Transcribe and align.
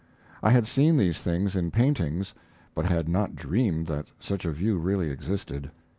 I 0.41 0.49
had 0.49 0.65
seen 0.65 0.97
these 0.97 1.19
things 1.21 1.55
in 1.55 1.69
paintings, 1.69 2.33
but 2.73 2.85
I 2.85 2.87
had 2.87 3.07
not 3.07 3.35
dreamed 3.35 3.85
that 3.85 4.07
such 4.19 4.45
a 4.45 4.51
view 4.51 4.79
really 4.79 5.11
existed. 5.11 5.69